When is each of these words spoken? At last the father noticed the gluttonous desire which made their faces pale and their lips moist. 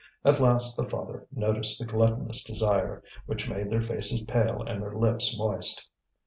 At 0.25 0.39
last 0.39 0.75
the 0.75 0.83
father 0.89 1.27
noticed 1.31 1.77
the 1.77 1.85
gluttonous 1.85 2.43
desire 2.43 3.03
which 3.27 3.47
made 3.47 3.69
their 3.69 3.79
faces 3.81 4.21
pale 4.21 4.63
and 4.63 4.81
their 4.81 4.95
lips 4.95 5.37
moist. 5.37 5.87